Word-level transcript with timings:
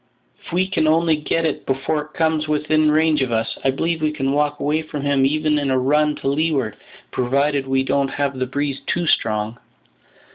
If 0.43 0.51
we 0.51 0.67
can 0.67 0.87
only 0.87 1.15
get 1.15 1.45
it 1.45 1.63
before 1.67 2.09
he 2.11 2.17
comes 2.17 2.47
within 2.47 2.89
range 2.89 3.21
of 3.21 3.31
us, 3.31 3.55
I 3.63 3.69
believe 3.69 4.01
we 4.01 4.11
can 4.11 4.31
walk 4.31 4.59
away 4.59 4.81
from 4.81 5.03
him 5.03 5.27
even 5.27 5.59
in 5.59 5.69
a 5.69 5.77
run 5.77 6.15
to 6.15 6.27
leeward, 6.27 6.75
provided 7.11 7.67
we 7.67 7.83
don't 7.83 8.07
have 8.09 8.39
the 8.39 8.47
breeze 8.47 8.81
too 8.87 9.05
strong." 9.05 9.59